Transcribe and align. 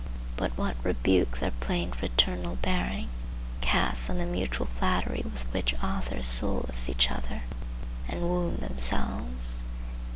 But 0.35 0.57
what 0.57 0.83
rebuke 0.83 1.37
their 1.37 1.51
plain 1.59 1.91
fraternal 1.91 2.55
bearing 2.59 3.07
casts 3.61 4.09
on 4.09 4.17
the 4.17 4.25
mutual 4.25 4.65
flattery 4.65 5.21
with 5.23 5.43
which 5.53 5.75
authors 5.75 6.25
solace 6.25 6.89
each 6.89 7.11
other 7.11 7.43
and 8.07 8.23
wound 8.23 8.61
themselves! 8.61 9.61